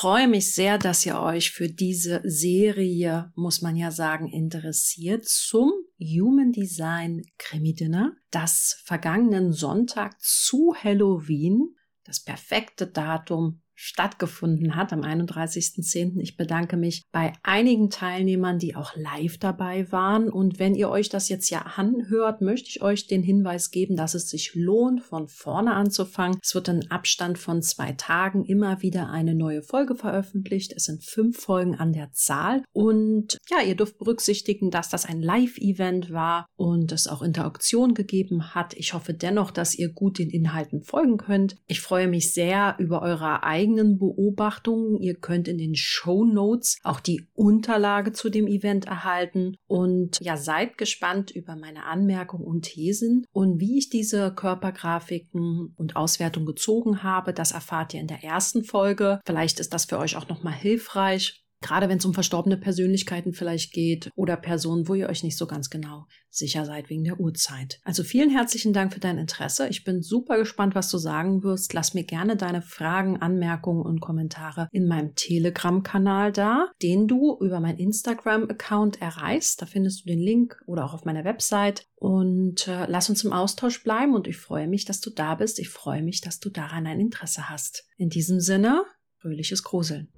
freue 0.00 0.28
mich 0.28 0.54
sehr, 0.54 0.78
dass 0.78 1.04
ihr 1.04 1.20
euch 1.20 1.50
für 1.50 1.68
diese 1.68 2.22
Serie, 2.24 3.30
muss 3.34 3.60
man 3.60 3.76
ja 3.76 3.90
sagen, 3.90 4.32
interessiert 4.32 5.26
zum 5.26 5.74
Human 5.98 6.52
Design 6.52 7.20
Krimi 7.36 7.74
Dinner, 7.74 8.16
das 8.30 8.80
vergangenen 8.86 9.52
Sonntag 9.52 10.18
zu 10.18 10.74
Halloween, 10.74 11.76
das 12.04 12.18
perfekte 12.18 12.86
Datum 12.86 13.60
stattgefunden 13.82 14.76
hat 14.76 14.92
am 14.92 15.00
31.10. 15.00 16.20
Ich 16.20 16.36
bedanke 16.36 16.76
mich 16.76 17.02
bei 17.12 17.32
einigen 17.42 17.88
Teilnehmern, 17.88 18.58
die 18.58 18.76
auch 18.76 18.94
live 18.94 19.38
dabei 19.38 19.90
waren. 19.90 20.28
Und 20.28 20.58
wenn 20.58 20.74
ihr 20.74 20.90
euch 20.90 21.08
das 21.08 21.30
jetzt 21.30 21.48
ja 21.48 21.62
anhört, 21.62 22.42
möchte 22.42 22.68
ich 22.68 22.82
euch 22.82 23.06
den 23.06 23.22
Hinweis 23.22 23.70
geben, 23.70 23.96
dass 23.96 24.12
es 24.12 24.28
sich 24.28 24.54
lohnt, 24.54 25.00
von 25.02 25.28
vorne 25.28 25.72
anzufangen. 25.72 26.38
Es 26.42 26.54
wird 26.54 26.68
in 26.68 26.90
Abstand 26.90 27.38
von 27.38 27.62
zwei 27.62 27.92
Tagen 27.92 28.44
immer 28.44 28.82
wieder 28.82 29.08
eine 29.08 29.34
neue 29.34 29.62
Folge 29.62 29.94
veröffentlicht. 29.94 30.74
Es 30.76 30.84
sind 30.84 31.02
fünf 31.02 31.38
Folgen 31.38 31.74
an 31.74 31.94
der 31.94 32.12
Zahl. 32.12 32.62
Und 32.72 33.38
ja, 33.48 33.62
ihr 33.66 33.76
dürft 33.76 33.96
berücksichtigen, 33.96 34.70
dass 34.70 34.90
das 34.90 35.06
ein 35.06 35.22
Live-Event 35.22 36.12
war 36.12 36.46
und 36.56 36.92
es 36.92 37.08
auch 37.08 37.22
Interaktion 37.22 37.94
gegeben 37.94 38.54
hat. 38.54 38.74
Ich 38.74 38.92
hoffe 38.92 39.14
dennoch, 39.14 39.50
dass 39.50 39.74
ihr 39.74 39.90
gut 39.90 40.18
den 40.18 40.28
Inhalten 40.28 40.82
folgen 40.82 41.16
könnt. 41.16 41.56
Ich 41.66 41.80
freue 41.80 42.08
mich 42.08 42.34
sehr 42.34 42.76
über 42.78 43.00
eure 43.00 43.42
eigenen 43.42 43.69
eigenen 43.70 43.98
Beobachtungen. 43.98 44.96
Ihr 45.00 45.14
könnt 45.14 45.48
in 45.48 45.58
den 45.58 45.74
Show 45.74 46.24
Notes 46.24 46.78
auch 46.82 47.00
die 47.00 47.28
Unterlage 47.34 48.12
zu 48.12 48.28
dem 48.30 48.46
Event 48.46 48.86
erhalten 48.86 49.56
und 49.66 50.18
ja, 50.20 50.36
seid 50.36 50.78
gespannt 50.78 51.30
über 51.30 51.56
meine 51.56 51.84
Anmerkungen 51.84 52.44
und 52.44 52.62
Thesen 52.62 53.24
und 53.32 53.60
wie 53.60 53.78
ich 53.78 53.88
diese 53.88 54.32
Körpergrafiken 54.34 55.74
und 55.76 55.96
Auswertung 55.96 56.46
gezogen 56.46 57.02
habe. 57.02 57.32
Das 57.32 57.52
erfahrt 57.52 57.94
ihr 57.94 58.00
in 58.00 58.06
der 58.06 58.24
ersten 58.24 58.64
Folge. 58.64 59.20
Vielleicht 59.24 59.60
ist 59.60 59.72
das 59.72 59.84
für 59.84 59.98
euch 59.98 60.16
auch 60.16 60.28
nochmal 60.28 60.54
hilfreich. 60.54 61.39
Gerade 61.62 61.88
wenn 61.88 61.98
es 61.98 62.04
um 62.04 62.14
verstorbene 62.14 62.56
Persönlichkeiten 62.56 63.34
vielleicht 63.34 63.72
geht 63.72 64.10
oder 64.16 64.36
Personen, 64.36 64.88
wo 64.88 64.94
ihr 64.94 65.08
euch 65.08 65.22
nicht 65.22 65.36
so 65.36 65.46
ganz 65.46 65.68
genau 65.68 66.06
sicher 66.30 66.64
seid 66.64 66.88
wegen 66.88 67.04
der 67.04 67.20
Uhrzeit. 67.20 67.80
Also 67.84 68.02
vielen 68.02 68.30
herzlichen 68.30 68.72
Dank 68.72 68.94
für 68.94 69.00
dein 69.00 69.18
Interesse. 69.18 69.68
Ich 69.68 69.84
bin 69.84 70.02
super 70.02 70.38
gespannt, 70.38 70.74
was 70.74 70.90
du 70.90 70.96
sagen 70.96 71.42
wirst. 71.42 71.74
Lass 71.74 71.92
mir 71.92 72.04
gerne 72.04 72.36
deine 72.36 72.62
Fragen, 72.62 73.20
Anmerkungen 73.20 73.82
und 73.82 74.00
Kommentare 74.00 74.68
in 74.72 74.86
meinem 74.86 75.14
Telegram-Kanal 75.14 76.32
da, 76.32 76.70
den 76.82 77.08
du 77.08 77.36
über 77.40 77.60
mein 77.60 77.76
Instagram-Account 77.76 79.02
erreichst. 79.02 79.60
Da 79.60 79.66
findest 79.66 80.02
du 80.02 80.06
den 80.06 80.20
Link 80.20 80.62
oder 80.66 80.84
auch 80.84 80.94
auf 80.94 81.04
meiner 81.04 81.24
Website. 81.24 81.84
Und 81.96 82.68
äh, 82.68 82.86
lass 82.88 83.10
uns 83.10 83.24
im 83.24 83.32
Austausch 83.32 83.82
bleiben 83.82 84.14
und 84.14 84.26
ich 84.26 84.38
freue 84.38 84.66
mich, 84.66 84.86
dass 84.86 85.00
du 85.00 85.10
da 85.10 85.34
bist. 85.34 85.58
Ich 85.58 85.68
freue 85.68 86.02
mich, 86.02 86.22
dass 86.22 86.40
du 86.40 86.48
daran 86.48 86.86
ein 86.86 87.00
Interesse 87.00 87.50
hast. 87.50 87.84
In 87.98 88.08
diesem 88.08 88.40
Sinne, 88.40 88.84
fröhliches 89.18 89.62
Gruseln. 89.62 90.08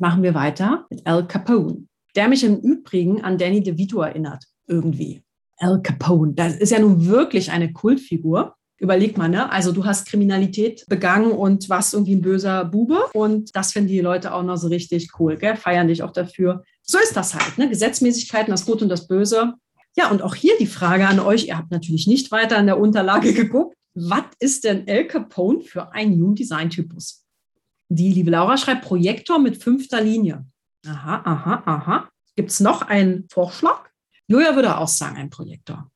Machen 0.00 0.22
wir 0.22 0.34
weiter 0.34 0.86
mit 0.90 1.06
Al 1.06 1.26
Capone, 1.26 1.86
der 2.16 2.28
mich 2.28 2.44
im 2.44 2.58
Übrigen 2.58 3.22
an 3.22 3.38
Danny 3.38 3.62
DeVito 3.62 4.00
erinnert, 4.00 4.44
irgendwie. 4.66 5.22
Al 5.58 5.82
Capone, 5.82 6.32
das 6.34 6.56
ist 6.56 6.70
ja 6.70 6.78
nun 6.78 7.06
wirklich 7.06 7.50
eine 7.50 7.72
Kultfigur. 7.72 8.54
Überleg 8.78 9.18
mal, 9.18 9.28
ne? 9.28 9.52
Also 9.52 9.72
du 9.72 9.84
hast 9.84 10.06
Kriminalität 10.06 10.86
begangen 10.88 11.32
und 11.32 11.68
warst 11.68 11.92
irgendwie 11.92 12.14
ein 12.14 12.22
böser 12.22 12.64
Bube 12.64 12.98
und 13.12 13.54
das 13.54 13.72
finden 13.72 13.90
die 13.90 14.00
Leute 14.00 14.32
auch 14.32 14.42
noch 14.42 14.56
so 14.56 14.68
richtig 14.68 15.10
cool, 15.18 15.36
gell? 15.36 15.56
Feiern 15.56 15.88
dich 15.88 16.02
auch 16.02 16.12
dafür. 16.12 16.64
So 16.82 16.98
ist 16.98 17.14
das 17.14 17.34
halt, 17.34 17.58
ne? 17.58 17.68
Gesetzmäßigkeiten, 17.68 18.50
das 18.50 18.64
Gute 18.64 18.84
und 18.84 18.88
das 18.88 19.06
Böse. 19.06 19.52
Ja, 19.96 20.10
und 20.10 20.22
auch 20.22 20.34
hier 20.34 20.54
die 20.58 20.66
Frage 20.66 21.06
an 21.06 21.20
euch. 21.20 21.48
Ihr 21.48 21.58
habt 21.58 21.70
natürlich 21.70 22.06
nicht 22.06 22.30
weiter 22.30 22.56
an 22.56 22.66
der 22.66 22.80
Unterlage 22.80 23.34
geguckt. 23.34 23.74
Was 23.94 24.24
ist 24.38 24.64
denn 24.64 24.84
Al 24.88 25.06
Capone 25.06 25.60
für 25.60 25.92
ein 25.92 26.12
Human 26.12 26.34
Design 26.34 26.70
Typus? 26.70 27.26
Die 27.92 28.12
liebe 28.12 28.30
Laura 28.30 28.56
schreibt 28.56 28.84
Projektor 28.84 29.40
mit 29.40 29.60
fünfter 29.60 30.00
Linie. 30.00 30.46
Aha, 30.86 31.22
aha, 31.24 31.62
aha. 31.66 32.08
Gibt 32.36 32.50
es 32.50 32.60
noch 32.60 32.82
einen 32.82 33.26
Vorschlag? 33.28 33.90
Julia 34.28 34.54
würde 34.54 34.78
auch 34.78 34.88
sagen, 34.88 35.16
ein 35.16 35.28
Projektor. 35.28 35.90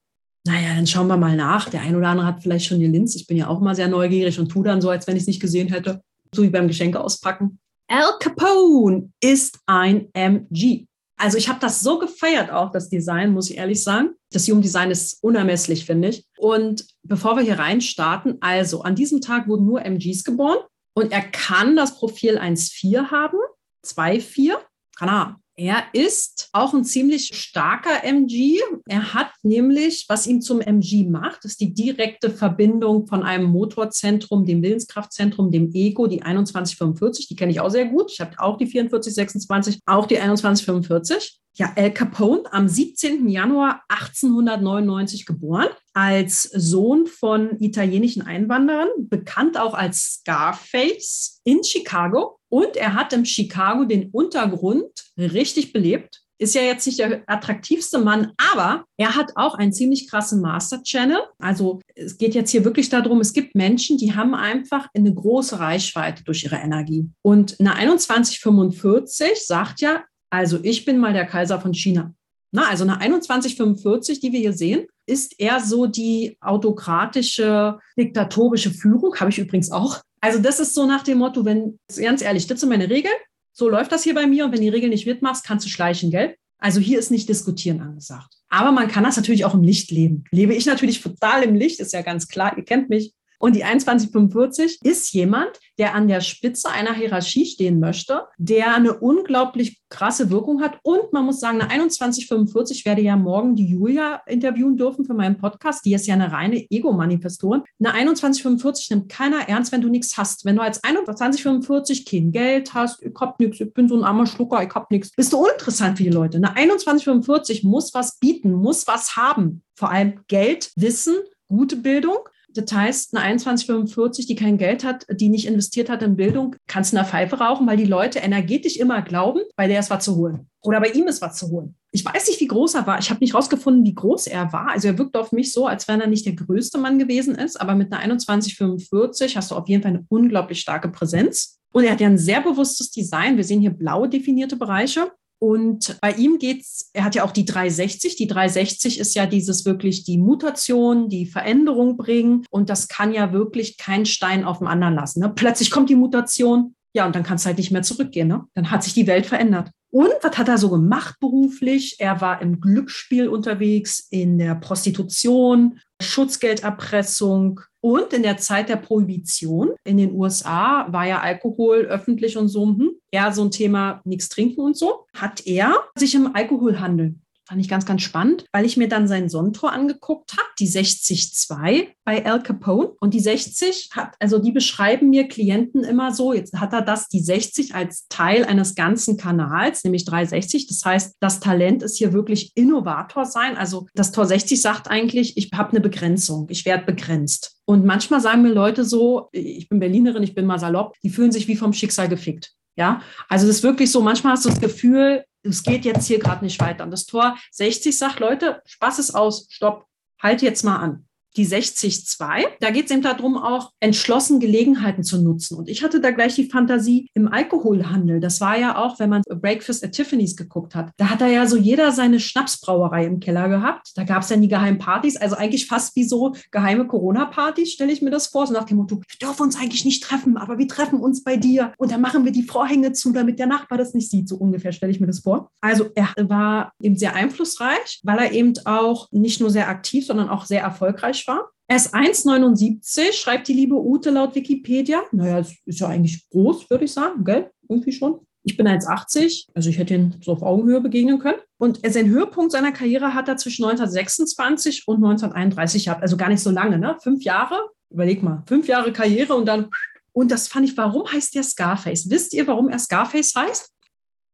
Naja, 0.44 0.74
dann 0.74 0.88
schauen 0.88 1.06
wir 1.06 1.16
mal 1.16 1.36
nach. 1.36 1.70
Der 1.70 1.82
ein 1.82 1.94
oder 1.94 2.08
andere 2.08 2.26
hat 2.26 2.42
vielleicht 2.42 2.66
schon 2.66 2.80
die 2.80 2.88
Linz. 2.88 3.14
Ich 3.14 3.28
bin 3.28 3.36
ja 3.36 3.46
auch 3.46 3.60
mal 3.60 3.76
sehr 3.76 3.86
neugierig 3.86 4.40
und 4.40 4.48
tue 4.48 4.64
dann 4.64 4.80
so, 4.80 4.90
als 4.90 5.06
wenn 5.06 5.14
ich 5.14 5.22
es 5.22 5.28
nicht 5.28 5.40
gesehen 5.40 5.68
hätte. 5.68 6.02
So 6.34 6.42
wie 6.42 6.50
beim 6.50 6.66
Geschenke 6.66 7.00
auspacken. 7.00 7.60
Al 7.86 8.18
Capone 8.18 9.12
ist 9.22 9.60
ein 9.66 10.08
MG. 10.12 10.86
Also 11.16 11.38
ich 11.38 11.48
habe 11.48 11.60
das 11.60 11.80
so 11.80 12.00
gefeiert 12.00 12.50
auch, 12.50 12.72
das 12.72 12.88
Design, 12.88 13.32
muss 13.32 13.50
ich 13.50 13.56
ehrlich 13.56 13.84
sagen. 13.84 14.10
Das 14.32 14.48
Human 14.48 14.62
Design 14.62 14.90
ist 14.90 15.22
unermesslich, 15.22 15.86
finde 15.86 16.08
ich. 16.08 16.26
Und 16.36 16.88
bevor 17.04 17.36
wir 17.36 17.44
hier 17.44 17.60
reinstarten, 17.60 18.38
also 18.40 18.82
an 18.82 18.96
diesem 18.96 19.20
Tag 19.20 19.46
wurden 19.46 19.64
nur 19.64 19.84
MGs 19.84 20.24
geboren. 20.24 20.58
Und 20.94 21.12
er 21.12 21.22
kann 21.22 21.76
das 21.76 21.98
Profil 21.98 22.38
1,4 22.38 23.10
haben, 23.10 23.38
2,4, 23.84 24.58
kann 24.96 25.08
er 25.08 25.18
haben. 25.18 25.43
Er 25.56 25.84
ist 25.92 26.48
auch 26.52 26.74
ein 26.74 26.84
ziemlich 26.84 27.28
starker 27.32 28.02
MG. 28.02 28.58
Er 28.86 29.14
hat 29.14 29.30
nämlich, 29.42 30.06
was 30.08 30.26
ihm 30.26 30.40
zum 30.40 30.60
MG 30.60 31.04
macht, 31.04 31.44
ist 31.44 31.60
die 31.60 31.72
direkte 31.72 32.30
Verbindung 32.30 33.06
von 33.06 33.22
einem 33.22 33.44
Motorzentrum, 33.46 34.44
dem 34.44 34.62
Willenskraftzentrum, 34.62 35.52
dem 35.52 35.72
Ego, 35.72 36.08
die 36.08 36.18
2145. 36.18 37.28
Die 37.28 37.36
kenne 37.36 37.52
ich 37.52 37.60
auch 37.60 37.70
sehr 37.70 37.86
gut. 37.86 38.10
Ich 38.10 38.20
habe 38.20 38.32
auch 38.38 38.56
die 38.56 38.66
4426, 38.66 39.78
auch 39.86 40.06
die 40.06 40.16
2145 40.16 41.40
ja, 41.56 41.72
Al 41.76 41.92
Capone 41.92 42.42
am 42.52 42.68
17. 42.68 43.28
Januar 43.28 43.82
1899 43.88 45.24
geboren, 45.24 45.68
als 45.92 46.42
Sohn 46.42 47.06
von 47.06 47.60
italienischen 47.60 48.22
Einwanderern, 48.22 48.88
bekannt 48.98 49.58
auch 49.58 49.74
als 49.74 50.20
Scarface 50.20 51.40
in 51.44 51.62
Chicago. 51.62 52.40
Und 52.54 52.76
er 52.76 52.94
hat 52.94 53.12
im 53.12 53.24
Chicago 53.24 53.84
den 53.84 54.10
Untergrund 54.10 54.86
richtig 55.18 55.72
belebt. 55.72 56.20
Ist 56.38 56.54
ja 56.54 56.62
jetzt 56.62 56.86
nicht 56.86 57.00
der 57.00 57.24
attraktivste 57.26 57.98
Mann, 57.98 58.30
aber 58.52 58.84
er 58.96 59.16
hat 59.16 59.32
auch 59.34 59.56
einen 59.56 59.72
ziemlich 59.72 60.08
krassen 60.08 60.40
Master 60.40 60.80
Channel. 60.84 61.18
Also 61.40 61.80
es 61.96 62.16
geht 62.16 62.36
jetzt 62.36 62.52
hier 62.52 62.64
wirklich 62.64 62.88
darum, 62.88 63.20
es 63.20 63.32
gibt 63.32 63.56
Menschen, 63.56 63.98
die 63.98 64.14
haben 64.14 64.36
einfach 64.36 64.86
eine 64.94 65.12
große 65.12 65.58
Reichweite 65.58 66.22
durch 66.22 66.44
ihre 66.44 66.54
Energie. 66.54 67.10
Und 67.22 67.56
eine 67.58 67.96
2145 67.96 69.44
sagt 69.44 69.80
ja, 69.80 70.04
also 70.30 70.60
ich 70.62 70.84
bin 70.84 70.98
mal 70.98 71.12
der 71.12 71.26
Kaiser 71.26 71.60
von 71.60 71.74
China. 71.74 72.14
Na, 72.54 72.68
also 72.68 72.84
eine 72.84 73.18
2145, 73.18 74.20
die 74.20 74.30
wir 74.30 74.38
hier 74.38 74.52
sehen, 74.52 74.86
ist 75.06 75.40
eher 75.40 75.58
so 75.58 75.86
die 75.86 76.36
autokratische, 76.40 77.80
diktatorische 77.98 78.70
Führung, 78.70 79.12
habe 79.16 79.30
ich 79.30 79.40
übrigens 79.40 79.72
auch. 79.72 80.00
Also 80.20 80.38
das 80.38 80.60
ist 80.60 80.72
so 80.72 80.86
nach 80.86 81.02
dem 81.02 81.18
Motto, 81.18 81.44
wenn, 81.44 81.80
ganz 81.96 82.22
ehrlich, 82.22 82.46
das 82.46 82.60
sind 82.60 82.68
meine 82.68 82.88
Regeln, 82.88 83.12
so 83.52 83.68
läuft 83.68 83.90
das 83.90 84.04
hier 84.04 84.14
bei 84.14 84.28
mir 84.28 84.44
und 84.44 84.52
wenn 84.52 84.60
die 84.60 84.68
Regeln 84.68 84.90
nicht 84.90 85.04
mitmachst, 85.04 85.44
kannst 85.44 85.66
du 85.66 85.68
schleichen, 85.68 86.12
gell? 86.12 86.36
Also 86.58 86.78
hier 86.78 87.00
ist 87.00 87.10
nicht 87.10 87.28
diskutieren 87.28 87.80
angesagt. 87.80 88.32
Aber 88.50 88.70
man 88.70 88.86
kann 88.86 89.02
das 89.02 89.16
natürlich 89.16 89.44
auch 89.44 89.54
im 89.54 89.64
Licht 89.64 89.90
leben. 89.90 90.22
Lebe 90.30 90.54
ich 90.54 90.64
natürlich 90.64 91.02
total 91.02 91.42
im 91.42 91.56
Licht, 91.56 91.80
ist 91.80 91.92
ja 91.92 92.02
ganz 92.02 92.28
klar, 92.28 92.56
ihr 92.56 92.64
kennt 92.64 92.88
mich. 92.88 93.14
Und 93.38 93.56
die 93.56 93.60
2145 93.60 94.78
ist 94.82 95.12
jemand, 95.12 95.58
der 95.78 95.94
an 95.94 96.08
der 96.08 96.20
Spitze 96.20 96.70
einer 96.70 96.94
Hierarchie 96.94 97.46
stehen 97.46 97.80
möchte, 97.80 98.22
der 98.38 98.74
eine 98.74 98.94
unglaublich 98.94 99.80
krasse 99.88 100.30
Wirkung 100.30 100.60
hat. 100.60 100.78
Und 100.82 101.12
man 101.12 101.24
muss 101.24 101.40
sagen, 101.40 101.60
eine 101.60 101.88
2145 101.88 102.84
werde 102.84 103.02
ja 103.02 103.16
morgen 103.16 103.54
die 103.54 103.66
Julia 103.66 104.22
interviewen 104.26 104.76
dürfen 104.76 105.04
für 105.04 105.14
meinen 105.14 105.36
Podcast. 105.36 105.84
Die 105.84 105.94
ist 105.94 106.06
ja 106.06 106.14
eine 106.14 106.32
reine 106.32 106.64
Ego-Manifestorin. 106.70 107.62
Eine 107.82 108.14
2145 108.14 108.90
nimmt 108.90 109.08
keiner 109.08 109.48
ernst, 109.48 109.72
wenn 109.72 109.80
du 109.80 109.88
nichts 109.88 110.16
hast. 110.16 110.44
Wenn 110.44 110.56
du 110.56 110.62
als 110.62 110.80
2145 110.80 112.06
kein 112.06 112.32
Geld 112.32 112.74
hast, 112.74 113.02
ich 113.02 113.14
hab 113.20 113.38
nichts, 113.38 113.60
ich 113.60 113.72
bin 113.72 113.88
so 113.88 113.96
ein 113.96 114.04
armer 114.04 114.26
Schlucker, 114.26 114.62
ich 114.62 114.74
hab 114.74 114.90
nichts, 114.90 115.10
bist 115.12 115.32
du 115.32 115.38
uninteressant 115.38 115.98
für 115.98 116.04
die 116.04 116.10
Leute. 116.10 116.38
Eine 116.38 116.76
2145 116.76 117.64
muss 117.64 117.94
was 117.94 118.18
bieten, 118.18 118.52
muss 118.52 118.86
was 118.86 119.16
haben. 119.16 119.62
Vor 119.76 119.90
allem 119.90 120.20
Geld, 120.28 120.72
Wissen, 120.76 121.14
gute 121.48 121.76
Bildung 121.76 122.18
das 122.54 122.72
heißt, 122.72 123.16
eine 123.16 123.36
2145, 123.36 124.26
die 124.26 124.34
kein 124.34 124.58
Geld 124.58 124.84
hat, 124.84 125.06
die 125.10 125.28
nicht 125.28 125.46
investiert 125.46 125.88
hat 125.88 126.02
in 126.02 126.16
Bildung, 126.16 126.56
kannst 126.66 126.92
du 126.92 126.96
eine 126.96 127.06
Pfeife 127.06 127.38
rauchen, 127.38 127.66
weil 127.66 127.76
die 127.76 127.84
Leute 127.84 128.20
energetisch 128.20 128.76
immer 128.76 129.02
glauben, 129.02 129.40
bei 129.56 129.66
der 129.66 129.80
ist 129.80 129.90
was 129.90 130.04
zu 130.04 130.16
holen. 130.16 130.48
Oder 130.62 130.80
bei 130.80 130.88
ihm 130.88 131.06
ist 131.06 131.20
was 131.20 131.36
zu 131.36 131.50
holen. 131.50 131.74
Ich 131.90 132.04
weiß 132.04 132.28
nicht, 132.28 132.40
wie 132.40 132.46
groß 132.46 132.74
er 132.74 132.86
war. 132.86 132.98
Ich 132.98 133.10
habe 133.10 133.20
nicht 133.20 133.34
rausgefunden, 133.34 133.84
wie 133.84 133.94
groß 133.94 134.26
er 134.28 134.52
war. 134.52 134.70
Also 134.70 134.88
er 134.88 134.98
wirkt 134.98 135.16
auf 135.16 135.30
mich 135.32 135.52
so, 135.52 135.66
als 135.66 135.86
wenn 135.88 136.00
er 136.00 136.06
nicht 136.06 136.26
der 136.26 136.34
größte 136.34 136.78
Mann 136.78 136.98
gewesen 136.98 137.34
ist. 137.34 137.60
Aber 137.60 137.74
mit 137.74 137.92
einer 137.92 138.18
2145 138.18 139.36
hast 139.36 139.50
du 139.50 139.56
auf 139.56 139.68
jeden 139.68 139.82
Fall 139.82 139.92
eine 139.92 140.04
unglaublich 140.08 140.60
starke 140.60 140.88
Präsenz. 140.88 141.60
Und 141.72 141.84
er 141.84 141.92
hat 141.92 142.00
ja 142.00 142.06
ein 142.06 142.18
sehr 142.18 142.40
bewusstes 142.40 142.90
Design. 142.90 143.36
Wir 143.36 143.44
sehen 143.44 143.60
hier 143.60 143.70
blau 143.70 144.06
definierte 144.06 144.56
Bereiche. 144.56 145.12
Und 145.44 145.98
bei 146.00 146.12
ihm 146.12 146.38
geht's, 146.38 146.88
er 146.94 147.04
hat 147.04 147.14
ja 147.14 147.22
auch 147.22 147.30
die 147.30 147.44
360. 147.44 148.16
Die 148.16 148.26
360 148.26 148.98
ist 148.98 149.14
ja 149.14 149.26
dieses 149.26 149.66
wirklich 149.66 150.02
die 150.02 150.16
Mutation, 150.16 151.10
die 151.10 151.26
Veränderung 151.26 151.98
bringen. 151.98 152.46
Und 152.48 152.70
das 152.70 152.88
kann 152.88 153.12
ja 153.12 153.30
wirklich 153.34 153.76
kein 153.76 154.06
Stein 154.06 154.46
auf 154.46 154.56
dem 154.60 154.68
anderen 154.68 154.94
lassen. 154.94 155.20
Ne? 155.20 155.28
Plötzlich 155.28 155.70
kommt 155.70 155.90
die 155.90 155.96
Mutation, 155.96 156.74
Ja, 156.94 157.06
und 157.06 157.14
dann 157.14 157.24
kannst 157.24 157.44
du 157.44 157.48
halt 157.48 157.58
nicht 157.58 157.72
mehr 157.72 157.82
zurückgehen. 157.82 158.28
Ne? 158.28 158.44
Dann 158.54 158.70
hat 158.70 158.84
sich 158.84 158.94
die 158.94 159.06
Welt 159.06 159.26
verändert. 159.26 159.70
Und 159.90 160.12
was 160.22 160.38
hat 160.38 160.48
er 160.48 160.58
so 160.58 160.70
gemacht 160.70 161.16
beruflich? 161.20 161.96
Er 161.98 162.20
war 162.20 162.42
im 162.42 162.60
Glücksspiel 162.60 163.28
unterwegs, 163.28 164.06
in 164.10 164.38
der 164.38 164.54
Prostitution, 164.56 165.78
Schutzgelderpressung 166.02 167.60
und 167.80 168.12
in 168.12 168.22
der 168.22 168.36
Zeit 168.38 168.68
der 168.68 168.76
Prohibition 168.76 169.72
in 169.84 169.96
den 169.98 170.12
USA 170.12 170.86
war 170.90 171.06
ja 171.06 171.20
Alkohol 171.20 171.82
öffentlich 171.82 172.36
und 172.36 172.48
so, 172.48 172.66
hm, 172.66 172.92
eher 173.12 173.32
so 173.32 173.44
ein 173.44 173.50
Thema, 173.50 174.00
nichts 174.04 174.28
trinken 174.28 174.62
und 174.62 174.76
so, 174.76 175.06
hat 175.14 175.46
er 175.46 175.76
sich 175.94 176.14
im 176.14 176.34
Alkoholhandel 176.34 177.14
Fand 177.46 177.60
ich 177.60 177.68
ganz, 177.68 177.84
ganz 177.84 178.00
spannend, 178.00 178.46
weil 178.52 178.64
ich 178.64 178.78
mir 178.78 178.88
dann 178.88 179.06
sein 179.06 179.28
Sonnentor 179.28 179.72
angeguckt 179.72 180.32
habe, 180.32 180.48
die 180.58 180.66
60-2 180.66 181.88
bei 182.02 182.24
Al 182.24 182.42
Capone. 182.42 182.92
Und 183.00 183.12
die 183.12 183.20
60 183.20 183.90
hat, 183.92 184.14
also 184.18 184.38
die 184.38 184.52
beschreiben 184.52 185.10
mir 185.10 185.28
Klienten 185.28 185.84
immer 185.84 186.14
so, 186.14 186.32
jetzt 186.32 186.54
hat 186.54 186.72
er 186.72 186.80
das, 186.80 187.08
die 187.08 187.20
60 187.20 187.74
als 187.74 188.06
Teil 188.08 188.44
eines 188.46 188.74
ganzen 188.74 189.18
Kanals, 189.18 189.84
nämlich 189.84 190.06
360. 190.06 190.68
Das 190.68 190.82
heißt, 190.86 191.16
das 191.20 191.40
Talent 191.40 191.82
ist 191.82 191.98
hier 191.98 192.14
wirklich 192.14 192.52
Innovator 192.54 193.26
sein. 193.26 193.58
Also 193.58 193.88
das 193.94 194.10
Tor 194.10 194.24
60 194.24 194.62
sagt 194.62 194.88
eigentlich, 194.88 195.36
ich 195.36 195.50
habe 195.52 195.70
eine 195.70 195.80
Begrenzung, 195.80 196.46
ich 196.48 196.64
werde 196.64 196.86
begrenzt. 196.86 197.58
Und 197.66 197.84
manchmal 197.84 198.22
sagen 198.22 198.40
mir 198.40 198.54
Leute 198.54 198.84
so, 198.84 199.28
ich 199.32 199.68
bin 199.68 199.80
Berlinerin, 199.80 200.22
ich 200.22 200.34
bin 200.34 200.46
mal 200.46 200.58
salopp, 200.58 200.94
die 201.02 201.10
fühlen 201.10 201.32
sich 201.32 201.46
wie 201.46 201.56
vom 201.56 201.74
Schicksal 201.74 202.08
gefickt. 202.08 202.54
Ja, 202.76 203.02
also 203.28 203.46
das 203.46 203.56
ist 203.56 203.62
wirklich 203.62 203.90
so, 203.92 204.00
manchmal 204.00 204.32
hast 204.32 204.46
du 204.46 204.48
das 204.48 204.60
Gefühl, 204.60 205.24
es 205.44 205.62
geht 205.62 205.84
jetzt 205.84 206.06
hier 206.06 206.18
gerade 206.18 206.44
nicht 206.44 206.60
weiter. 206.60 206.84
Und 206.84 206.90
das 206.90 207.06
Tor 207.06 207.36
60 207.52 207.96
sagt, 207.96 208.20
Leute, 208.20 208.62
Spaß 208.66 208.98
ist 208.98 209.14
aus, 209.14 209.46
stopp, 209.50 209.86
halt 210.20 210.42
jetzt 210.42 210.64
mal 210.64 210.76
an 210.76 211.06
die 211.36 211.46
60-2. 211.46 212.44
Da 212.60 212.70
geht 212.70 212.86
es 212.86 212.90
eben 212.90 213.02
darum, 213.02 213.36
auch 213.36 213.70
entschlossen 213.80 214.40
Gelegenheiten 214.40 215.02
zu 215.02 215.22
nutzen. 215.22 215.56
Und 215.56 215.68
ich 215.68 215.82
hatte 215.82 216.00
da 216.00 216.10
gleich 216.10 216.34
die 216.34 216.48
Fantasie 216.48 217.08
im 217.14 217.28
Alkoholhandel. 217.28 218.20
Das 218.20 218.40
war 218.40 218.58
ja 218.58 218.76
auch, 218.76 218.98
wenn 218.98 219.10
man 219.10 219.22
Breakfast 219.28 219.84
at 219.84 219.92
Tiffany's 219.92 220.36
geguckt 220.36 220.74
hat. 220.74 220.90
Da 220.96 221.10
hat 221.10 221.20
er 221.20 221.28
ja 221.28 221.46
so 221.46 221.56
jeder 221.56 221.92
seine 221.92 222.20
Schnapsbrauerei 222.20 223.06
im 223.06 223.20
Keller 223.20 223.48
gehabt. 223.48 223.92
Da 223.96 224.04
gab 224.04 224.22
es 224.22 224.30
ja 224.30 224.36
die 224.36 224.48
geheimen 224.48 224.78
Partys. 224.78 225.16
Also 225.16 225.36
eigentlich 225.36 225.66
fast 225.66 225.96
wie 225.96 226.04
so 226.04 226.34
geheime 226.50 226.86
Corona-Partys, 226.86 227.72
stelle 227.72 227.92
ich 227.92 228.02
mir 228.02 228.10
das 228.10 228.28
vor. 228.28 228.46
So 228.46 228.52
nach 228.52 228.64
dem 228.64 228.78
Motto, 228.78 228.96
wir 228.96 229.18
dürfen 229.20 229.42
uns 229.42 229.56
eigentlich 229.56 229.84
nicht 229.84 230.02
treffen, 230.02 230.36
aber 230.36 230.58
wir 230.58 230.68
treffen 230.68 231.00
uns 231.00 231.24
bei 231.24 231.36
dir. 231.36 231.72
Und 231.78 231.90
dann 231.90 232.00
machen 232.00 232.24
wir 232.24 232.32
die 232.32 232.42
Vorhänge 232.42 232.92
zu, 232.92 233.12
damit 233.12 233.38
der 233.38 233.46
Nachbar 233.46 233.78
das 233.78 233.94
nicht 233.94 234.10
sieht. 234.10 234.28
So 234.28 234.36
ungefähr 234.36 234.72
stelle 234.72 234.92
ich 234.92 235.00
mir 235.00 235.06
das 235.06 235.20
vor. 235.20 235.50
Also 235.60 235.90
er 235.94 236.12
war 236.28 236.72
eben 236.80 236.96
sehr 236.96 237.14
einflussreich, 237.14 238.00
weil 238.02 238.18
er 238.18 238.32
eben 238.32 238.54
auch 238.64 239.08
nicht 239.10 239.40
nur 239.40 239.50
sehr 239.50 239.68
aktiv, 239.68 240.06
sondern 240.06 240.28
auch 240.28 240.44
sehr 240.44 240.62
erfolgreich 240.62 241.23
war. 241.26 241.50
Er 241.66 241.76
ist 241.76 241.94
1,79, 241.94 243.12
schreibt 243.12 243.48
die 243.48 243.54
liebe 243.54 243.74
Ute 243.74 244.10
laut 244.10 244.34
Wikipedia. 244.34 245.02
Naja, 245.12 245.38
das 245.38 245.54
ist 245.64 245.80
ja 245.80 245.88
eigentlich 245.88 246.28
groß, 246.30 246.68
würde 246.68 246.84
ich 246.84 246.92
sagen, 246.92 247.24
gell? 247.24 247.50
Irgendwie 247.68 247.92
schon. 247.92 248.20
Ich 248.42 248.58
bin 248.58 248.68
1,80, 248.68 249.46
also 249.54 249.70
ich 249.70 249.78
hätte 249.78 249.94
ihn 249.94 250.16
so 250.22 250.32
auf 250.32 250.42
Augenhöhe 250.42 250.82
begegnen 250.82 251.18
können. 251.18 251.38
Und 251.56 251.80
sein 251.90 252.08
Höhepunkt 252.10 252.52
seiner 252.52 252.72
Karriere 252.72 253.14
hat 253.14 253.28
er 253.28 253.38
zwischen 253.38 253.64
1926 253.64 254.86
und 254.86 254.96
1931 254.96 255.86
gehabt. 255.86 256.02
Also 256.02 256.18
gar 256.18 256.28
nicht 256.28 256.42
so 256.42 256.50
lange, 256.50 256.78
ne? 256.78 256.96
Fünf 257.02 257.24
Jahre. 257.24 257.58
Überleg 257.90 258.22
mal, 258.22 258.42
fünf 258.46 258.68
Jahre 258.68 258.92
Karriere 258.92 259.34
und 259.34 259.46
dann. 259.46 259.70
Und 260.12 260.30
das 260.30 260.48
fand 260.48 260.68
ich, 260.68 260.76
warum 260.76 261.10
heißt 261.10 261.34
der 261.34 261.42
Scarface? 261.42 262.10
Wisst 262.10 262.34
ihr, 262.34 262.46
warum 262.46 262.68
er 262.68 262.78
Scarface 262.78 263.34
heißt? 263.34 263.72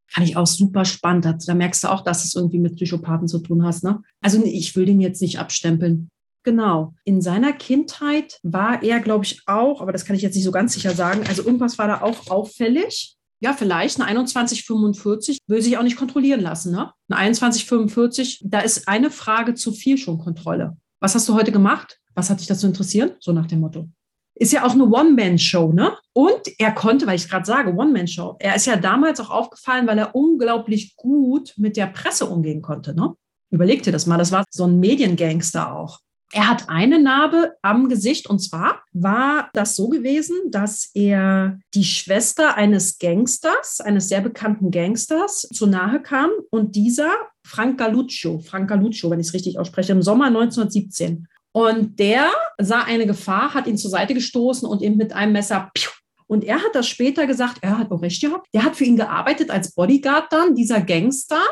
Fand 0.09 0.29
ich 0.29 0.37
auch 0.37 0.47
super 0.47 0.85
spannend. 0.85 1.27
Da 1.47 1.55
merkst 1.55 1.85
du 1.85 1.89
auch, 1.89 2.01
dass 2.03 2.25
es 2.25 2.35
irgendwie 2.35 2.59
mit 2.59 2.75
Psychopathen 2.75 3.29
zu 3.29 3.39
tun 3.39 3.65
hast. 3.65 3.85
Ne? 3.85 4.03
Also 4.21 4.43
ich 4.45 4.75
will 4.75 4.87
den 4.87 5.01
jetzt 5.01 5.23
nicht 5.23 5.39
abstempeln. 5.39 6.11
Genau. 6.43 6.95
In 7.05 7.21
seiner 7.21 7.53
Kindheit 7.53 8.39
war 8.43 8.83
er, 8.83 9.01
glaube 9.01 9.25
ich, 9.25 9.43
auch, 9.47 9.83
aber 9.83 9.93
das 9.93 10.05
kann 10.05 10.17
ich 10.17 10.23
jetzt 10.23 10.35
nicht 10.35 10.45
so 10.45 10.53
ganz 10.53 10.73
sicher 10.73 10.93
sagen, 10.93 11.25
also 11.29 11.45
irgendwas 11.45 11.79
war 11.79 11.87
da 11.87 12.01
auch 12.01 12.31
auffällig. 12.31 13.17
Ja, 13.43 13.55
vielleicht 13.55 14.01
eine 14.01 14.25
2145 14.25 15.39
will 15.47 15.63
sich 15.63 15.79
auch 15.79 15.83
nicht 15.83 15.97
kontrollieren 15.97 16.41
lassen. 16.41 16.73
Ne? 16.73 16.93
Eine 17.09 17.33
2145, 17.33 18.43
da 18.45 18.61
ist 18.61 18.87
eine 18.87 19.11
Frage 19.11 19.55
zu 19.55 19.73
viel 19.73 19.97
schon 19.97 20.19
Kontrolle. 20.19 20.77
Was 21.01 21.15
hast 21.15 21.29
du 21.29 21.35
heute 21.35 21.53
gemacht? 21.53 21.99
Was 22.15 22.29
hat 22.29 22.41
dich 22.41 22.47
dazu 22.47 22.67
interessieren? 22.67 23.13
So 23.19 23.33
nach 23.33 23.47
dem 23.47 23.61
Motto. 23.61 23.89
Ist 24.35 24.53
ja 24.53 24.65
auch 24.65 24.73
eine 24.73 24.85
One-Man-Show, 24.85 25.73
ne? 25.73 25.93
Und 26.13 26.41
er 26.59 26.73
konnte, 26.73 27.07
weil 27.07 27.17
ich 27.17 27.29
gerade 27.29 27.45
sage, 27.45 27.75
One-Man-Show, 27.75 28.37
er 28.39 28.57
ist 28.57 28.67
ja 28.67 28.77
damals 28.77 29.21
auch 29.21 29.31
aufgefallen, 29.31 29.87
weil 29.87 29.99
er 29.99 30.15
unglaublich 30.15 30.97
gut 30.97 31.55
mit 31.57 31.77
der 31.77 31.87
Presse 31.87 32.27
umgehen 32.27 32.63
konnte, 32.63 32.95
ne? 32.95 33.15
Überleg 33.51 33.83
dir 33.83 33.93
das 33.93 34.07
mal, 34.07 34.17
das 34.17 34.33
war 34.33 34.45
so 34.51 34.65
ein 34.65 34.79
Mediengangster 34.79 35.75
auch. 35.75 36.01
Er 36.33 36.49
hat 36.49 36.69
eine 36.69 37.01
Narbe 37.01 37.55
am 37.61 37.89
Gesicht 37.89 38.29
und 38.29 38.39
zwar 38.39 38.83
war 38.93 39.51
das 39.53 39.75
so 39.75 39.89
gewesen, 39.89 40.37
dass 40.51 40.91
er 40.95 41.59
die 41.75 41.85
Schwester 41.85 42.57
eines 42.57 42.99
Gangsters, 42.99 43.81
eines 43.81 44.09
sehr 44.09 44.21
bekannten 44.21 44.71
Gangsters, 44.71 45.49
zu 45.53 45.67
nahe 45.67 46.01
kam 46.01 46.31
und 46.51 46.77
dieser, 46.77 47.11
Frank 47.45 47.79
Galuccio, 47.79 48.39
Frank 48.39 48.69
Galuccio, 48.69 49.11
wenn 49.11 49.19
ich 49.19 49.29
es 49.29 49.35
richtig 49.35 49.59
ausspreche, 49.59 49.93
im 49.93 50.03
Sommer 50.03 50.27
1917. 50.27 51.27
Und 51.53 51.99
der 51.99 52.31
sah 52.59 52.85
eine 52.85 53.07
Gefahr, 53.07 53.55
hat 53.55 53.67
ihn 53.67 53.77
zur 53.77 53.91
Seite 53.91 54.15
gestoßen 54.15 54.69
und 54.69 54.83
ihm 54.83 54.97
mit 54.97 55.13
einem 55.13 55.33
Messer 55.33 55.71
piu, 55.75 55.91
und 56.31 56.45
er 56.45 56.63
hat 56.63 56.77
das 56.77 56.87
später 56.87 57.27
gesagt, 57.27 57.59
er 57.61 57.77
hat 57.77 57.91
auch 57.91 58.03
recht 58.03 58.23
gehabt. 58.23 58.47
Der 58.55 58.63
hat 58.63 58.77
für 58.77 58.85
ihn 58.85 58.95
gearbeitet 58.95 59.51
als 59.51 59.75
Bodyguard 59.75 60.33
dann, 60.33 60.55
dieser 60.55 60.81
Gangster 60.81 61.43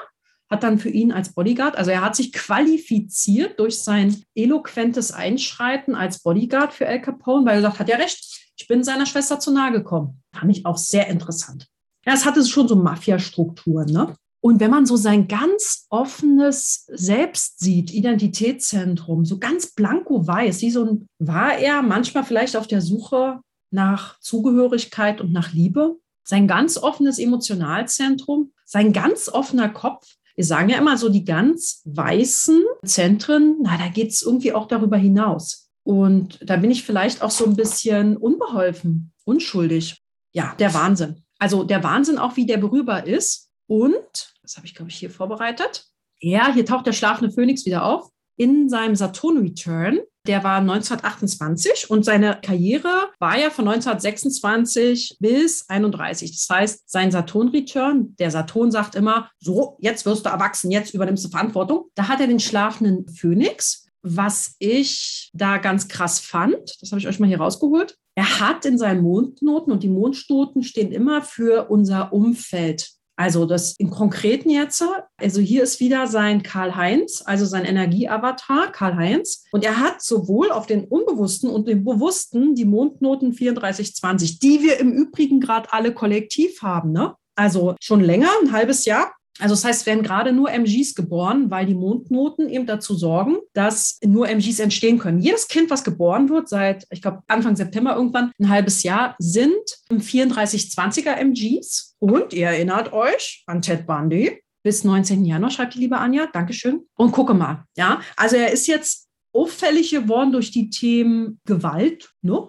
hat 0.51 0.63
dann 0.63 0.79
für 0.79 0.89
ihn 0.89 1.13
als 1.13 1.35
Bodyguard, 1.35 1.77
also 1.77 1.91
er 1.91 2.03
hat 2.03 2.17
sich 2.17 2.33
qualifiziert 2.33 3.59
durch 3.61 3.81
sein 3.81 4.23
eloquentes 4.35 5.13
Einschreiten 5.13 5.95
als 5.95 6.23
Bodyguard 6.23 6.73
für 6.73 6.87
Al 6.87 7.03
Capone, 7.03 7.45
weil 7.45 7.55
er 7.55 7.63
gesagt 7.63 7.81
hat, 7.81 7.89
ja 7.89 7.97
recht, 7.97 8.53
ich 8.57 8.67
bin 8.67 8.83
seiner 8.83 9.07
Schwester 9.07 9.39
zu 9.39 9.53
nahe 9.53 9.73
gekommen. 9.73 10.23
Fand 10.35 10.51
ich 10.51 10.67
auch 10.67 10.79
sehr 10.79 11.09
interessant. 11.09 11.69
Ja, 12.07 12.15
es 12.15 12.25
hatte 12.25 12.45
schon 12.45 12.69
so 12.69 12.77
Mafia-Strukturen, 12.77 13.93
ne? 13.93 14.15
Und 14.41 14.61
wenn 14.61 14.71
man 14.71 14.87
so 14.87 14.97
sein 14.97 15.27
ganz 15.27 15.87
offenes 15.91 16.87
Selbst 16.93 17.59
sieht, 17.59 17.93
Identitätszentrum, 17.93 19.25
so 19.25 19.39
ganz 19.39 19.73
blanko 19.75 20.27
weiß, 20.27 20.63
wie 20.63 20.71
so 20.71 20.85
ein, 20.85 21.07
war 21.19 21.59
er 21.59 21.83
manchmal 21.83 22.25
vielleicht 22.25 22.57
auf 22.57 22.69
der 22.69 22.81
Suche 22.81 23.41
nach 23.71 24.19
Zugehörigkeit 24.21 25.21
und 25.21 25.33
nach 25.33 25.53
Liebe? 25.53 25.97
Sein 26.23 26.47
ganz 26.47 26.79
offenes 26.79 27.19
Emotionalzentrum, 27.19 28.53
sein 28.65 28.93
ganz 28.93 29.29
offener 29.29 29.71
Kopf, 29.71 30.07
wir 30.39 30.45
sagen 30.45 30.69
ja 30.69 30.79
immer 30.79 30.97
so, 30.97 31.09
die 31.09 31.25
ganz 31.25 31.83
weißen 31.85 32.63
Zentren, 32.85 33.57
na, 33.61 33.77
da 33.77 33.89
geht 33.89 34.11
es 34.11 34.23
irgendwie 34.23 34.53
auch 34.53 34.69
darüber 34.69 34.97
hinaus. 34.97 35.69
Und 35.83 36.39
da 36.49 36.55
bin 36.55 36.71
ich 36.71 36.85
vielleicht 36.85 37.23
auch 37.23 37.33
so 37.33 37.45
ein 37.45 37.57
bisschen 37.57 38.17
unbeholfen, 38.17 39.13
unschuldig. 39.25 40.01
Ja, 40.33 40.55
der 40.61 40.73
Wahnsinn. 40.75 41.25
Also 41.41 41.65
der 41.65 41.83
Wahnsinn 41.83 42.19
auch, 42.19 42.37
wie 42.37 42.47
der 42.47 42.59
berührbar 42.59 43.05
ist. 43.05 43.51
Und, 43.67 44.33
das 44.43 44.57
habe 44.57 44.65
ich, 44.65 44.77
glaube 44.77 44.93
ich, 44.93 44.97
hier 44.97 45.11
vorbereitet. 45.11 45.87
Ja, 46.21 46.55
hier 46.55 46.65
taucht 46.65 46.87
der 46.87 46.93
schlafende 46.93 47.35
Phönix 47.35 47.67
wieder 47.67 47.85
auf. 47.85 48.09
In 48.37 48.69
seinem 48.69 48.95
Saturn 48.95 49.39
Return 49.39 49.99
der 50.29 50.45
war 50.45 50.59
1928 50.59 51.91
und 51.91 52.05
seine 52.05 52.39
Karriere 52.43 53.09
war 53.19 53.39
ja 53.39 53.51
von 53.51 53.67
1926 53.67 55.17
bis 55.19 55.69
31. 55.69 56.31
Das 56.33 56.57
heißt, 56.57 56.91
sein 56.91 57.11
Saturn-Return, 57.11 58.15
der 58.19 58.31
Saturn 58.31 58.71
sagt 58.71 58.95
immer, 58.95 59.31
so, 59.41 59.79
jetzt 59.81 60.05
wirst 60.05 60.27
du 60.27 60.31
erwachsen, 60.31 60.71
jetzt 60.71 60.93
übernimmst 60.93 61.25
du 61.25 61.31
Verantwortung. 61.31 61.87
Da 61.95 62.09
hat 62.09 62.21
er 62.21 62.27
den 62.27 62.41
schlafenden 62.41 63.09
Phönix. 63.09 63.87
Was 64.03 64.55
ich 64.61 65.31
da 65.35 65.59
ganz 65.59 65.89
krass 65.89 66.21
fand, 66.21 66.81
das 66.81 66.93
habe 66.93 67.01
ich 67.01 67.09
euch 67.09 67.19
mal 67.19 67.27
hier 67.27 67.41
rausgeholt. 67.41 67.97
Er 68.15 68.41
hat 68.41 68.65
in 68.65 68.79
seinen 68.79 69.03
Mondnoten 69.03 69.73
und 69.73 69.83
die 69.83 69.89
Mondnoten 69.89 70.63
stehen 70.63 70.93
immer 70.93 71.23
für 71.23 71.69
unser 71.69 72.13
Umfeld 72.13 72.98
also 73.19 73.47
das 73.47 73.75
im 73.79 73.91
Konkreten 73.91 74.49
jetzt, 74.49 74.81
also 75.17 75.41
hier 75.41 75.65
ist 75.65 75.81
wieder 75.81 76.07
sein 76.07 76.45
Karl-Heinz, 76.45 77.25
also 77.27 77.47
sein 77.47 77.65
Energieavatar 77.65 78.71
Karl-Heinz. 78.71 79.45
Und 79.51 79.65
er 79.65 79.81
hat 79.81 80.01
sowohl 80.01 80.53
auf 80.53 80.67
den 80.67 80.85
unbewussten 80.85 81.51
und 81.51 81.67
den 81.67 81.85
bewussten 81.85 82.55
die 82.55 82.65
Mondnoten 82.65 83.33
3420, 83.33 84.39
die 84.39 84.63
wir 84.63 84.79
im 84.79 84.93
Übrigen 84.93 85.41
gerade 85.41 85.73
alle 85.73 85.93
kollektiv 85.93 86.63
haben. 86.63 86.93
Ne? 86.93 87.17
Also 87.35 87.75
schon 87.81 88.01
länger, 88.01 88.29
ein 88.41 88.53
halbes 88.53 88.85
Jahr. 88.85 89.13
Also 89.39 89.55
das 89.55 89.65
heißt, 89.65 89.87
werden 89.87 90.03
gerade 90.03 90.33
nur 90.33 90.51
MGs 90.51 90.95
geboren, 90.95 91.51
weil 91.51 91.67
die 91.67 91.75
Mondnoten 91.75 92.49
eben 92.49 92.67
dazu 92.67 92.95
sorgen, 92.95 93.37
dass 93.53 93.99
nur 94.05 94.29
MGs 94.29 94.61
entstehen 94.61 94.99
können. 94.99 95.21
Jedes 95.21 95.49
Kind, 95.49 95.71
was 95.71 95.85
geboren 95.85 96.29
wird, 96.29 96.49
seit, 96.49 96.87
ich 96.91 97.03
glaube, 97.03 97.23
Anfang 97.27 97.57
September 97.57 97.95
irgendwann, 97.97 98.33
ein 98.39 98.49
halbes 98.49 98.83
Jahr, 98.83 99.15
sind 99.19 99.53
3420er 99.91 101.17
MGs. 101.17 101.97
Und 101.99 102.33
ihr 102.33 102.47
erinnert 102.47 102.93
euch 102.93 103.43
an 103.47 103.63
Ted 103.63 103.87
Bundy. 103.87 104.41
Bis 104.63 104.85
19. 104.85 105.25
Januar 105.25 105.51
schreibt 105.51 105.75
die 105.75 105.79
liebe 105.79 105.99
Anja. 105.99 106.29
Dankeschön. 106.33 106.83
Und 106.97 107.13
gucke 107.13 107.35
mal. 107.35 107.65
Ja, 107.77 108.01
also 108.17 108.37
er 108.37 108.53
ist 108.53 108.67
jetzt 108.67 109.09
auffällig 109.33 109.91
geworden 109.91 110.33
durch 110.33 110.51
die 110.51 110.69
Themen 110.71 111.41
Gewalt, 111.45 112.11
ne? 112.23 112.49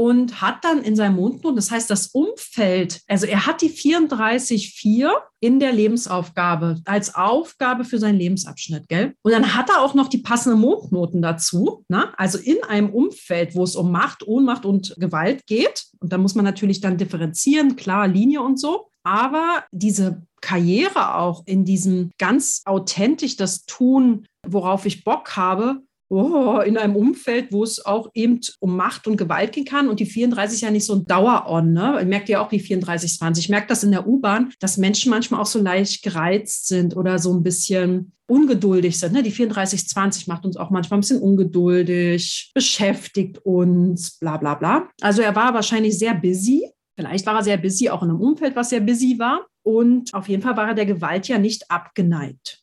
Und 0.00 0.40
hat 0.40 0.64
dann 0.64 0.82
in 0.82 0.96
seinem 0.96 1.16
Mondnoten, 1.16 1.56
das 1.56 1.70
heißt 1.70 1.90
das 1.90 2.06
Umfeld, 2.06 3.02
also 3.06 3.26
er 3.26 3.44
hat 3.44 3.60
die 3.60 3.68
34,4 3.68 5.10
in 5.40 5.60
der 5.60 5.74
Lebensaufgabe 5.74 6.80
als 6.86 7.14
Aufgabe 7.14 7.84
für 7.84 7.98
seinen 7.98 8.16
Lebensabschnitt, 8.16 8.88
gell? 8.88 9.12
Und 9.20 9.32
dann 9.32 9.54
hat 9.54 9.68
er 9.68 9.82
auch 9.82 9.92
noch 9.92 10.08
die 10.08 10.22
passenden 10.22 10.58
Mondnoten 10.58 11.20
dazu, 11.20 11.84
ne? 11.88 12.14
also 12.16 12.38
in 12.38 12.64
einem 12.66 12.88
Umfeld, 12.88 13.54
wo 13.54 13.62
es 13.62 13.76
um 13.76 13.92
Macht, 13.92 14.26
Ohnmacht 14.26 14.64
und 14.64 14.94
Gewalt 14.96 15.46
geht. 15.46 15.84
Und 15.98 16.14
da 16.14 16.16
muss 16.16 16.34
man 16.34 16.46
natürlich 16.46 16.80
dann 16.80 16.96
differenzieren, 16.96 17.76
klar, 17.76 18.08
Linie 18.08 18.40
und 18.40 18.58
so. 18.58 18.86
Aber 19.02 19.64
diese 19.70 20.22
Karriere 20.40 21.16
auch 21.16 21.42
in 21.44 21.66
diesem 21.66 22.10
ganz 22.18 22.62
authentisch 22.64 23.36
das 23.36 23.66
tun, 23.66 24.24
worauf 24.46 24.86
ich 24.86 25.04
Bock 25.04 25.36
habe, 25.36 25.82
oh, 26.10 26.58
in 26.58 26.76
einem 26.76 26.96
Umfeld, 26.96 27.52
wo 27.52 27.62
es 27.62 27.84
auch 27.86 28.10
eben 28.14 28.40
um 28.58 28.76
Macht 28.76 29.06
und 29.06 29.16
Gewalt 29.16 29.52
gehen 29.52 29.64
kann. 29.64 29.88
Und 29.88 30.00
die 30.00 30.06
34 30.06 30.56
ist 30.56 30.60
ja 30.60 30.70
nicht 30.70 30.84
so 30.84 30.94
ein 30.94 31.06
Dauer-On. 31.06 31.72
Ne? 31.72 32.04
Merkt 32.04 32.28
ihr 32.28 32.42
auch 32.42 32.48
die 32.48 32.58
3420. 32.58 33.44
Ich 33.44 33.48
merke 33.48 33.68
das 33.68 33.84
in 33.84 33.92
der 33.92 34.06
U-Bahn, 34.06 34.52
dass 34.58 34.76
Menschen 34.76 35.10
manchmal 35.10 35.40
auch 35.40 35.46
so 35.46 35.60
leicht 35.60 36.02
gereizt 36.02 36.66
sind 36.66 36.96
oder 36.96 37.18
so 37.18 37.32
ein 37.32 37.44
bisschen 37.44 38.12
ungeduldig 38.26 38.98
sind. 38.98 39.12
Ne? 39.12 39.22
Die 39.22 39.30
3420 39.30 40.26
macht 40.26 40.44
uns 40.44 40.56
auch 40.56 40.70
manchmal 40.70 40.98
ein 40.98 41.02
bisschen 41.02 41.22
ungeduldig, 41.22 42.50
beschäftigt 42.54 43.38
uns, 43.44 44.18
bla 44.18 44.36
bla 44.36 44.54
bla. 44.54 44.88
Also 45.00 45.22
er 45.22 45.34
war 45.36 45.54
wahrscheinlich 45.54 45.96
sehr 45.96 46.14
busy. 46.14 46.68
Vielleicht 46.96 47.24
war 47.24 47.36
er 47.36 47.44
sehr 47.44 47.56
busy, 47.56 47.88
auch 47.88 48.02
in 48.02 48.10
einem 48.10 48.20
Umfeld, 48.20 48.56
was 48.56 48.70
sehr 48.70 48.80
busy 48.80 49.16
war. 49.18 49.46
Und 49.62 50.12
auf 50.12 50.28
jeden 50.28 50.42
Fall 50.42 50.56
war 50.56 50.68
er 50.68 50.74
der 50.74 50.86
Gewalt 50.86 51.28
ja 51.28 51.38
nicht 51.38 51.70
abgeneigt 51.70 52.59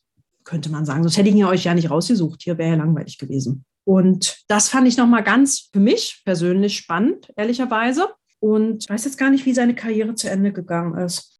könnte 0.48 0.70
man 0.70 0.86
sagen. 0.86 1.02
Sonst 1.02 1.18
hätte 1.18 1.28
ich 1.28 1.34
ihn 1.34 1.44
euch 1.44 1.64
ja 1.64 1.74
nicht 1.74 1.90
rausgesucht. 1.90 2.42
Hier 2.42 2.56
wäre 2.56 2.70
ja 2.70 2.76
langweilig 2.76 3.18
gewesen. 3.18 3.64
Und 3.84 4.44
das 4.48 4.68
fand 4.68 4.88
ich 4.88 4.96
nochmal 4.96 5.22
ganz 5.22 5.68
für 5.72 5.80
mich 5.80 6.22
persönlich 6.24 6.78
spannend, 6.78 7.30
ehrlicherweise. 7.36 8.08
Und 8.40 8.84
ich 8.84 8.90
weiß 8.90 9.04
jetzt 9.04 9.18
gar 9.18 9.30
nicht, 9.30 9.44
wie 9.44 9.52
seine 9.52 9.74
Karriere 9.74 10.14
zu 10.14 10.30
Ende 10.30 10.52
gegangen 10.52 10.96
ist. 10.98 11.37